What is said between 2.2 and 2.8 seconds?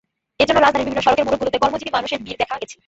ভিড় দেখা গেছে।